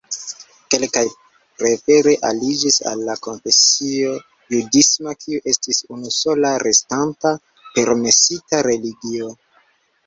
Kelkaj 0.75 1.03
prefere 1.63 2.13
aliĝis 2.29 2.79
al 2.93 3.11
konfesio 3.27 4.17
judisma, 4.57 5.17
kiu 5.25 5.45
estis 5.55 5.83
unusola 5.99 6.57
restanta 6.67 7.37
permesita 7.79 8.69
religio. 8.73 9.33